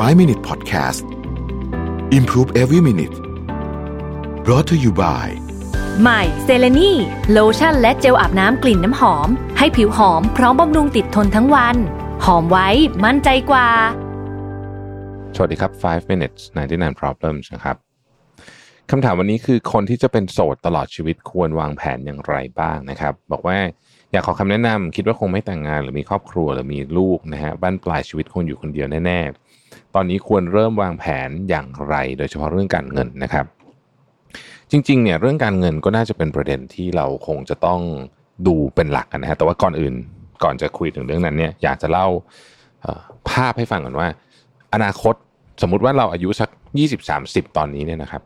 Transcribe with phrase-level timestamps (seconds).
[0.00, 1.04] 5 Minute Podcast
[2.18, 3.16] Improve Every Minute
[4.44, 5.26] brought to you by
[6.00, 6.92] ใหม่เซเลนี
[7.32, 9.28] โลชั่นและเจลอาบน้ำกลิ่นน้ำหอม
[9.58, 11.76] ให้ผิวหอมพร้อมบำรุงติดทนทั้งวัน
[12.24, 12.68] หอมไว้
[13.04, 13.68] มั่นใจกว่า
[15.36, 16.40] สวัสดีครับ 5 minutes
[16.72, 17.76] 99 problems นะครับ
[18.90, 23.58] คำถามวันนี้คือคนที่จะเป็นโสดตลอดชีวิตควรวางแผนอย่างไรบ้างนะครับ บอกว่า
[24.12, 33.46] อยากขอคำแนะนำคิดว่าคงไม่แต่งงาน หรือมีครอบครัวหรือมีลูกนะฮะบ้านปลายชีวิตคงอยู่คนเดียวแน่ๆ ตอนนี้ควรเริ่มวางแผนอย่างไร โดยเฉพาะเรื่องการเงินนะครับ
[34.70, 37.80] จริงๆเนี่ยเรื่องการเงินก็น่าจะเป็นประเด็นที่เราคงจะต้อง
[38.46, 39.94] ดูเป็นหลักนะฮะแต่ว่าก่อนอื่น
[40.44, 42.06] ก่อนจะคุยถึงเรื่องนั้นเนี่ยอยากจะเล่า
[43.30, 44.08] ภาพให้ฟังก่อนว่า
[44.74, 45.14] อนาคต
[45.62, 46.50] สมมุติว่าเราอายุสัก
[47.02, 48.22] 20-30 ตอนนี้เนี่ยนะครับ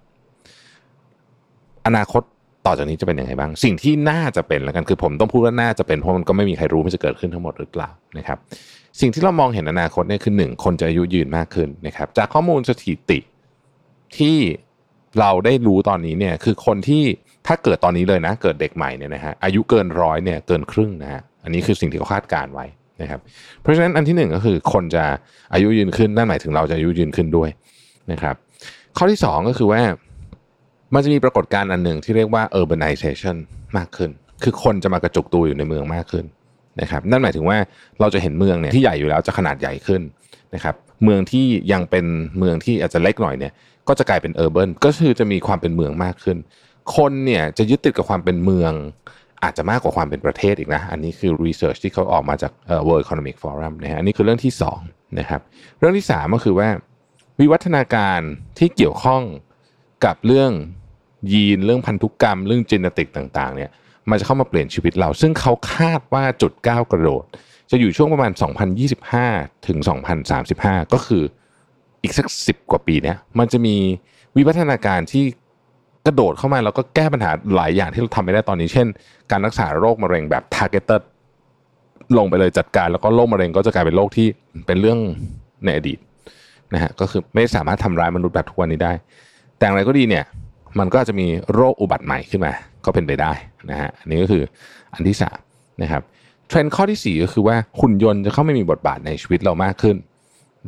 [1.87, 2.23] อนาคต
[2.67, 8.39] ต่อจากนี้จะเป็นยังไงบ้าง สิ่งที่น่าจะเป็นแล้วกันคือผมต้องพูดว่าน่าจะเป็นเพราะมันก็ไม่มีใครรู้มันจะเกิดขึ้นทั้งหมดหรือเปล่านะครับ
[9.01, 13.19] สิ่งที่เรามองเห็นอนาคตเนี่ยคือหนึ่งคนจะอายุยืนมากขึ้นนะครับ จากข้อมูลสถิติ
[14.19, 14.39] ที่
[15.21, 17.05] เราได้รู้ตอนนี้เนี่ยคือคนที่
[17.47, 22.67] ถ้าเกิดตอนนี้เลยนะ เกิดเด็กใหม่เนี่ยนะฮะอายุเกินร้อยเนี่ยเกินครึ่งนะฮะอันนี้คือสิ่งที่เขาคาดการณ์ไว้
[23.03, 23.21] นะครับ
[23.61, 25.05] เพราะฉะนั้นอันที่หนึ่งก็คือคนจะ
[25.53, 27.51] อายุยืนขึ้นนั่นหมายถึงเราจะอายุยืนขึ้นด้วย
[28.13, 28.35] นะครับ
[28.97, 29.81] ข้อที่สองก็คือว่า
[30.95, 33.37] มันจะมีปรากฏการณ์อันหนึ่งที่เรียกว่า urbanization
[33.77, 34.11] มากขึ้น
[34.43, 36.25] คือคนจะมากระจุกตัวอยู่ในเมืองมากขึ้น
[36.81, 37.59] นะครับ นั่นหมายถึงว่า
[38.01, 40.03] เราจะเห็นเมืองเนี่ยที่ใหญ่อยู่แล้วจะขนาดใหญ่ขึ้น
[40.55, 42.07] นะครับ เมืองที่ยังเป็น
[42.39, 43.53] เมืองที่อาจจะเล็กหน่อยเนี่ย
[43.89, 46.37] ก็จะกลายเป็น urban ก็คือจะมีความเป็นเมืองมากขึ้น
[46.97, 48.73] คนเนี่ยจะยึดติดกับความเป็นเมือง
[49.43, 54.81] อาจจะมากกว่าความเป็นประเทศอีกนะ อันนี้คือ research ที่เขาออกมาจากเอ่อ World Economic Forum นะฮะ อันนี้คือเรื่องที่สอง
[55.19, 55.41] นะครับ
[55.79, 56.69] เรื่องที่สามก็คือว่า
[57.41, 58.21] วิวัฒนาการ
[58.59, 59.23] ที่เกี่ยวข้อง
[60.07, 60.51] กับเรื่อง
[61.33, 63.71] ยีนเรื่องพันธุกรรม เรื่องจีนติกต่างๆเนี่ย
[64.11, 67.25] มันจะเข้ามาเปลี่ยนชีวิตเรา ซึ่งเขาคาดว่าจุดก้าวกระโดด
[67.71, 68.33] จะอยู่ช่วงประมาณ
[68.99, 69.79] 2025 ถึง
[70.37, 71.23] 2035 ก็คือ
[72.03, 73.77] อีกสักสิบกว่าปีเนี่ยมันจะมี
[74.37, 75.25] วิวัฒนาการที่
[76.07, 78.87] กระโดดเข้ามาแล้วก็แก้ปัญหาหลายอย่างที่เราทำไม่ได้ตอนนี้ เช่น
[79.31, 81.03] การรักษาโรคมะเร็งแบบ targeted
[82.19, 84.29] ลงไปเลยจัดการแล้วก็โรคมะเร็งก็จะกลายเป็นโรคที่
[84.67, 84.99] เป็นเรื่อง
[85.65, 85.99] ในอดีต
[86.75, 88.93] นะฮะก็คือไม่สามารถทำร้ายมนุษย์แบบทุกวันนี้ได้
[89.59, 90.25] แต่อย่างไรก็ดีเนี่ย
[90.79, 92.53] มันก็จะมีโรคอุบัติใหม่ขึ้นมา
[92.85, 93.33] ก็เป็นไปได้
[93.71, 94.43] นะฮะอันนี้ก็คือ
[94.95, 95.39] อันที่สาม
[95.83, 96.03] นะครับ
[96.49, 99.97] เทรนด์ข้อที่สี่ก็คือว่าหุ่นยนต์จะเข้าไมามีบทบาทในชีวิตเรามากขึ้น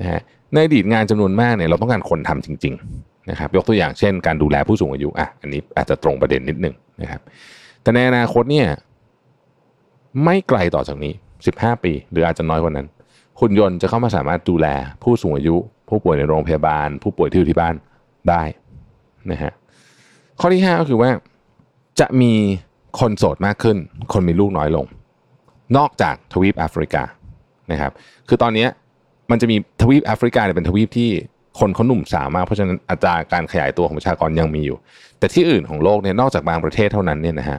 [0.01, 0.21] นะฮะ
[0.53, 7.21] ในอดีตงานจำนวนมากเนี่ยเราต้องการคนทำจริงๆนะครับยกตัวอย่างเช่น การดูแลผู้สูงอายุอะอันนี้อาจจะตรงประเด็นนิดหนึ่งนะครับ
[7.83, 8.69] แต่ในอนาคตเนี่ย
[10.25, 11.13] ไม่ไกลต่อจากนี้
[11.49, 12.87] 15 ปี หรืออาจจะน้อยกว่านั้น
[13.41, 14.67] หุ่นยนต์จะเข้ามาสามารถดูแล
[15.03, 15.57] ผู้สูงอายุ
[15.89, 17.75] ผู้ป่วยในโรงพยาบาล ผู้ป่วยที่อยู่ที่บ้าน
[18.31, 18.43] ได้
[19.33, 19.53] นะฮะ
[20.41, 21.11] ข้อที่ 5 ก็คือว่า
[22.01, 22.33] จะมี
[23.01, 23.77] คนโสดมากขึ้น
[24.13, 24.87] คนมีลูกน้อยลง
[25.77, 27.03] นอกจากทวีปแอฟริกา
[27.73, 27.93] นะครับ
[28.29, 28.67] คือตอนนี้
[29.31, 31.11] มันจะมีทวีปแอฟริกาเนี่ยเป็นทวีปที่
[31.61, 34.77] คนเขาหนุ่มสาวมากเพราะฉะนั้นอัตราการขยายตัวของประชากรยังมีอยู่
[35.19, 37.59] แต่ที่อื่นของโลกเนี่ยนอกจากบางประเทศเท่านั้นเนี่ยนะฮะ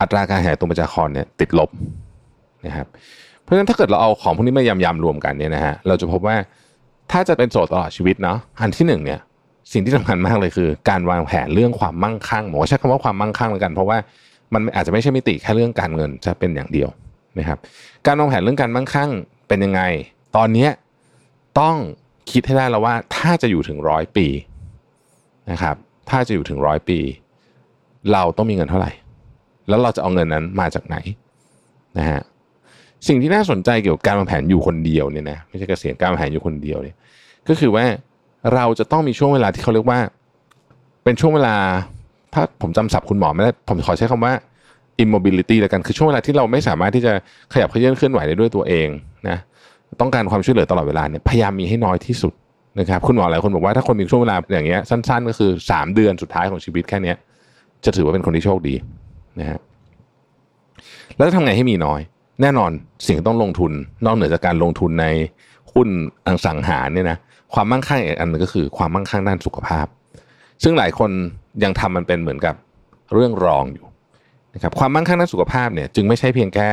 [0.00, 1.70] อัตราการขยายตัวประชากรเนี่ยติดลบ
[2.66, 2.86] นะครับ
[3.42, 6.36] เพราะฉะนั้นถ้าเกิดเราเอาของพวกนี้มายำๆรวมกันเนี่ยนะฮะเราจะพบว่า
[7.12, 9.20] ถ้าจะเป็นโสดตลอดชีวิตเนาะอันที่หนึ่งเนี่ย
[9.72, 13.98] สิ่งที่สำคัญมากเลยคือ การวางแผนเรื่องความมั่งคั่งผมว่าใช้คำว่าความมั่งคั่งแล้วกัน เพราะว่า
[14.54, 16.88] มันอาจจะไม่ใช่มิติแค่เรื่องการเงินจะเป็นอย่างเดียว
[17.38, 17.58] นะครับ
[18.06, 19.10] การวางแผนเรื่องการมั่งคั่ง
[19.48, 19.82] เป็นยังไง
[20.36, 20.68] ตอนนี้
[21.60, 21.76] ต้อง
[22.30, 24.26] คิดให้ได้แล้วว่าถ้าจะอยู่ถึงร้อยปี
[25.50, 25.76] นะครับ
[26.10, 26.98] ถ้าจะอยู่ถึงร้อยปี
[28.12, 28.92] เราต้องมีเงินเท่าไหร่
[29.68, 30.96] แล้วเราจะเอาเงินนั้นมาจากไหน
[31.98, 32.20] นะฮะ
[33.08, 36.96] สิ่งที่น่าสนใจเกี่ยวกับการวางแผนอยู่คนเดียวเนี่ยนะไม่ใช่เกษียณการวางแผนอยู่คนเดียวเนี่ย
[37.48, 37.84] ก็คือว่า
[38.54, 40.00] เราจะต้องมีช่วงเวลาที่เขาเรียกว่า
[41.04, 41.56] เป็นช่วงเวลา
[42.34, 44.32] ถ้าผมจำศัพท์คุณหมอไม่ได้ผมขอใช้คำว่า
[45.02, 47.12] immobility แล้วกันคือช่วงเวลาที่เราไม่สามารถที่จะ
[47.52, 48.88] ขยับเขยื่อนเคลื่อนไหวได้ด้วยตัวเอง
[49.28, 49.38] นะ
[50.00, 52.32] ต้องการความช่วยเหลือตลอดเวลาเนี่ยพยายามมีให้น้อยที่สุด
[52.80, 57.16] นะครับคุณหมอหลายคนบอกว่าถ้าคนมีช่วงเวลาอย่างเงี้ยสั้น ๆ ก็คือ 3 เดือนสุดท้ายของชีวิตแค่เนี้ย
[57.84, 58.74] จะถือว่าเป็นคนที่โชคดี
[59.40, 59.58] นะฮะ
[61.16, 62.00] แล้วจะทำไงให้มีน้อย
[62.42, 62.70] แน่นอน
[63.06, 63.72] สิ่งที่ต้องลงทุน
[64.04, 65.06] นอกเหนือจากการลงทุนใน
[65.72, 65.88] หุ้น
[66.26, 67.18] อสังหารเนี่ยนะ
[67.54, 69.86] ความมั่งคั่งอีกอันนึงก็คือความมั่งคั่งด้านสุขภาพ
[70.62, 71.10] ซึ่งหลายคน
[71.64, 72.54] ยังทำมันเป็นเหมือนกับ
[73.14, 73.86] เรื่องรองอยู่
[74.54, 76.68] นะครับความมั่งคั่งด้านสุขภาพเนี่ยจึงไม่ใช่เพียงแค่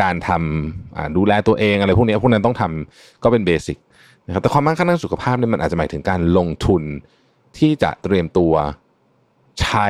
[0.00, 3.78] การทำอ่าดูแลตัวเองอะไรพวกนี้พวกนั้นต้องทำก็เป็น basic
[4.26, 6.82] นะครับแต่ความมั่งคั่งด้านสุขภาพเนี่ยมันอาจจะหมายถึงการลงทุน
[7.58, 8.52] ที่จะเตรียมตัว
[9.60, 9.88] ใช้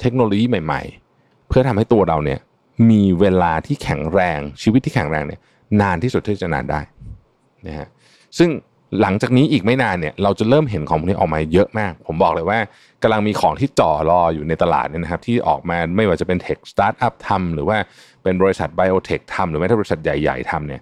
[0.00, 0.82] เทคโนโลยีใหม่
[1.14, 2.40] ๆ เพื่อทำให้ตัวเราเนี่ย
[2.90, 5.40] มีเวลาที่แข็งแรงชีวิตที่แข็งแรงเนี่ย
[5.80, 6.80] นานที่สุดที่จะนานได้
[7.66, 7.88] นะฮะ
[8.38, 8.50] ซึ่ง
[9.00, 12.58] หลังจากนี้อีกไม่นานเนี่ยเราจะเริ่มเห็นของพวกนี้ออกมาเยอะมาก ผมบอกเลยว่า
[13.02, 17.76] กำลังมีของที่จ่อรออยู่ในตลาดเนี่ยนะครับที่ออกมาไม่ว่าจะเป็น tech startup ทำหรือว่า
[18.22, 20.80] เป็นบริษัทไบโอเทคทำหรือแม้แต่บริษัทใหญ่ๆทำเนี่ย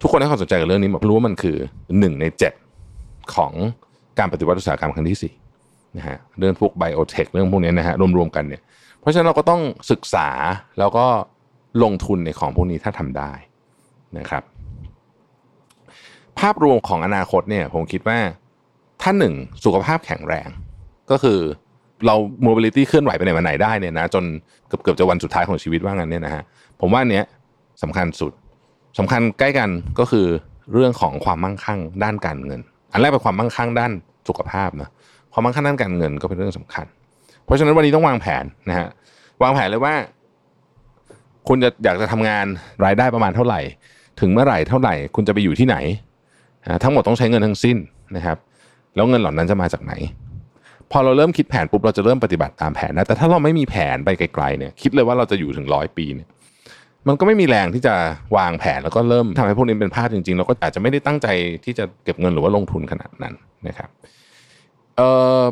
[0.00, 1.56] ทุกคนให้ความสนใจกับเรื่องนี้หมดรู้ว่ามันคือ
[1.98, 2.52] หนึ่งในเจ็ด
[3.34, 3.52] ของ
[4.18, 5.32] การปฏิวัติอุตสาหกรรมครั้งที่สี่
[5.96, 8.62] นะฮะเรื่องพวกไบโอเทคเรื่องพวกนี้นะฮะรวมๆกันเนี่ย
[9.00, 10.28] เพราะฉะนั้นเราก็ต้องศึกษา
[10.78, 11.06] แล้วก็
[11.82, 13.32] ลงทุนในของพวกนี้ถ้าทำได้
[14.18, 14.42] นะครับ
[16.40, 18.18] ภาพรวมของอนาคตเนี่ย ผมคิดว่า
[19.02, 19.34] ถ้าหนึ่ง
[19.64, 20.48] สุขภาพแข็งแรง
[21.10, 21.38] ก็คือ
[22.06, 24.24] เราโมบิลิตี้เคลื่อนไหวไปไหนมาไหนได้เนี่ยนะจน
[24.68, 26.42] เกือบเกือบจะวันสุดท้ายของชีวิตว่างั้นเนี่ยนะฮะ
[26.80, 27.24] ผมว่าเนี้ย
[27.82, 28.32] สำคัญสุด
[28.98, 30.26] สำคัญใกล้กันก็คือ
[30.72, 32.60] เรื่องของความมั่งคั่งด้านการเงิน
[32.92, 33.92] อันแรกเป็นความมั่งคั่งด้าน
[34.28, 34.90] สุขภาพนะ
[35.32, 36.86] ความมั่งคั่งด้านการเงินก็เป็นเรื่องสำคัญ
[37.44, 38.88] เพราะฉะนั้นวันนี้ต้องวางแผนนะฮะ
[39.42, 39.94] วางแผนเลยว่า
[41.48, 42.46] คุณจะอยากจะทำงาน
[42.84, 43.60] รายได้ประมาณเท่าไหร่
[44.20, 45.76] ถึงเมื่อไหร่เท่าไหร่ คุณจะไปอยู่ที่ไหน
[46.82, 47.76] ทั้งหมดต้องใช้เงินทั้งสิ้น
[48.16, 48.36] นะครับ
[48.94, 49.92] แล้วเงินเหล่านั้นจะมาจากไหน
[50.90, 56.28] พอเราเริ่มคิดแผนปุ๊บเราจะเริ่มปฏิบัติตามแผนนะแต่ถ้าเราไม่มีแผนไปไกลๆเนี่ยคิดเลยว่าเราจะอยู่ถึงร้อยปีเนี่ย
[57.08, 57.94] มันก็ไม่มีแรงที่จะ
[58.36, 61.28] วางแผนแล้วก็เริ่มทำให้พวกนี้เป็นภาพจริงๆเราก็อาจจะไม่ได้ตั้งใจ
[61.64, 63.34] ที่จะเก็บเงินหรือว่าลงทุนขนาดนั้น
[63.68, 63.88] นะครับ
[64.96, 65.00] เอ
[65.40, 65.42] อ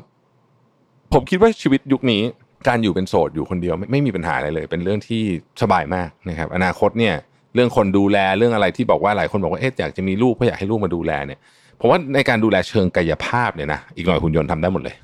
[1.12, 2.22] ผมคิดว่าชีวิตยุคนี้
[2.68, 5.22] การอยู่เป็นโสดอยู่คนเดียวไม่ไม่มีปัญหาอะไรเลย เป็นเรื่องที่
[5.62, 7.14] สบายมากนะครับ อนาคตเนี่ย
[7.58, 11.38] รื่องคนดูแลเรื่องอะไรที่บอกว่าหลายคนบอกว่าเอ๊ะอยากจะมีลูกเพราะอยากให้ลูกมาดูแลเนี่ย
[11.80, 14.96] ผมว่าในการดูแลเชิงกายภาพเนี่ยนะอีกหน่อยหุ่นยนต์ทำได้หมดเลย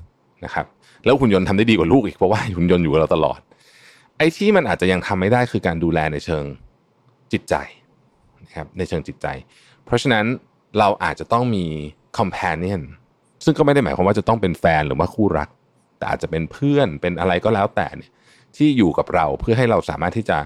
[0.44, 0.66] นะครับ
[1.04, 3.40] แล้วหุ่นยนต์ทำได้ดีกว่าลูกอีกเพราะว่าหุ่นยนต์อยู่กับเราตลอด
[4.18, 6.44] ไอ้ที่มันอาจจะยังทำไม่ได้คือการดูแลในเชิง
[7.32, 7.54] จิตใจ
[8.44, 9.26] นะครับในเชิงจิตใจ
[9.84, 10.24] เพราะฉะนั้น
[10.78, 11.64] เราอาจจะต้องมี
[12.18, 12.82] companion
[13.44, 15.48] ซึ่งก็ไม่ได้หมายความว่าจะต้องเป็นแฟนหรือว่าคู่รัก
[15.98, 18.10] แต่อาจจะเป็นเพื่อนเป็นอะไรก็แล้วแต่เนี่ย
[18.56, 20.38] ที่อยู่กับเราเพื่อให้เราสามารถที่จะ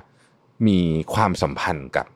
[0.67, 0.79] มี
[1.15, 2.07] ความสัมพันธ์กับ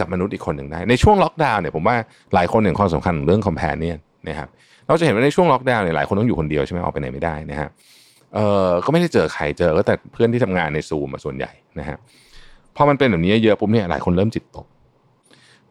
[0.00, 1.96] กับมนุษย์อีกคนหนึ่งได้ ในช่วงล็อกดาวน์เนี่ยผมว่า
[2.34, 3.98] หลายคนเห็นความสำคัญของเรื่อง companion
[4.28, 4.48] นะครับ
[4.86, 7.68] เราจะเห็นว่าในช่วงล็อกดาวน์เนี่ยหลายคนต้องอยู่คนเดียวใช่ไหมออกไปไหนไม่ได้นะฮะ
[8.34, 11.96] เออก็ไม่ได้เจอใครเจอก็แต่เพื่อนที่ทำงานในซูมส่วนใหญ่นะฮะ
[12.76, 14.66] พอมันเป็นแบบนี้เยอะปุ๊บเนี่ยหลายคนเริ่มจิตตก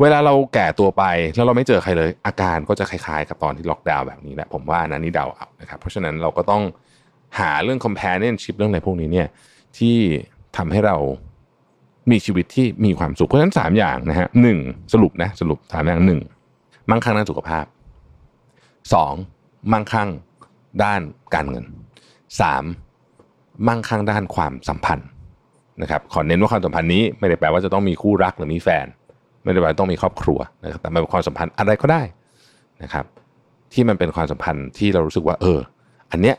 [0.01, 1.03] เวลาเราแก่ตัวไป
[1.35, 6.63] แล้วเราไม่เจอใครเลย อาการก็จะคล้ายๆ กับตอนที่ล็อกดาวน์แบบนี้แหละผมว่านั้นนี่เดาเอานะครับเพราะฉะนั้นเราก็ต้อง
[7.39, 9.27] หาเรื่อง companionship เรื่องอะไรพวกนี้เนี่ย
[9.77, 9.95] ที่
[10.57, 10.97] ทำให้เรา
[12.11, 14.57] มีชีวิตที่มีความสุขเพราะฉะนั้นสามอย่างนะฮะหนึ่ง
[14.93, 16.19] สรุปนะสรุปสามอย่างหนึ่ง
[16.89, 17.65] มั่งคั่งด้านสุขภาพ
[18.93, 19.13] สอง
[19.71, 20.09] มั่งคั่ง
[20.83, 21.01] ด้าน
[21.35, 21.65] การเงิน
[22.41, 22.63] สาม
[23.67, 25.07] มั่งคั่งด้านความสัมพันธ์
[25.81, 28.85] นะครับขอเน้นว่าความสัมพันธ์นี้ไม่ได้แปลว่าจะต้องมีคู่รักหรือมีแฟน
[29.43, 32.01] ไม่ได้แปลว่าต้องมีครอบครัวนะครับแต่เป็นความสัมพันธ์อะไรก็ได้
[32.83, 33.05] นะครับ
[33.73, 35.59] ที่มันเป็นความสัมพันธ์ที่เรารู้สึกว่าเออ
[36.11, 36.35] อันเนี้ย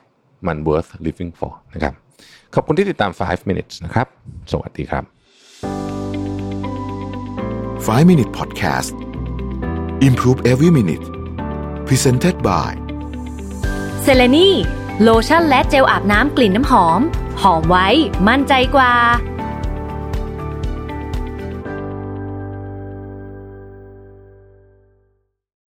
[0.47, 1.95] มัน worth living for นะครับ
[2.55, 4.07] ขอบคุณที่ติดตาม 5 minutes นะครับ
[4.53, 5.05] สวัสดีครับ
[7.87, 8.93] 5 Minute Podcast
[10.09, 11.05] Improve Every Minute
[11.87, 12.71] Presented by
[14.03, 14.51] เซเลนี
[15.03, 17.01] โลชั่นและเจลอาบน้ำกลิ่นน้ำหอม
[17.43, 17.89] หอมไว้
[18.29, 18.93] มั่นใจกว่า